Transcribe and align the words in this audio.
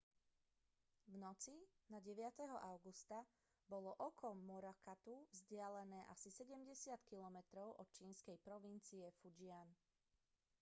v 1.13 1.21
noci 1.23 1.53
na 1.93 1.99
9. 2.01 2.33
augusta 2.73 3.19
bolo 3.71 3.91
oko 4.07 4.27
morakotu 4.47 5.13
vzdialené 5.33 6.01
asi 6.13 6.29
sedemdesiat 6.37 7.01
kilometrov 7.09 7.67
od 7.81 7.85
čínskej 7.97 8.37
provincie 8.45 9.05
fujian 9.21 9.69